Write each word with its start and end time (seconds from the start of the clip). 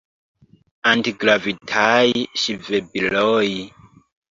Antigravitaj 0.91 2.09
ŝvebiloj. 2.47 3.47